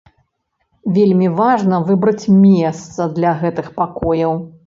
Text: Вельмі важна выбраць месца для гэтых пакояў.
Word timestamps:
Вельмі 0.95 1.27
важна 1.39 1.81
выбраць 1.91 2.31
месца 2.47 3.01
для 3.21 3.37
гэтых 3.43 3.67
пакояў. 3.79 4.33